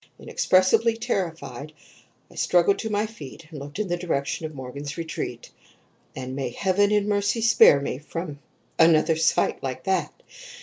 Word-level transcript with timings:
Inexpressibly 0.17 0.97
terrified, 0.97 1.73
I 2.31 2.33
struggled 2.33 2.79
to 2.79 2.89
my 2.89 3.05
feet 3.05 3.45
and 3.51 3.59
looked 3.59 3.77
in 3.77 3.87
the 3.87 3.97
direction 3.97 4.47
of 4.47 4.55
Morgan's 4.55 4.97
retreat; 4.97 5.51
and 6.15 6.35
may 6.35 6.49
heaven 6.49 6.91
in 6.91 7.07
mercy 7.07 7.41
spare 7.41 7.79
me 7.79 7.99
from 7.99 8.39
another 8.79 9.15
sight 9.15 9.61
like 9.61 9.83
that! 9.83 10.11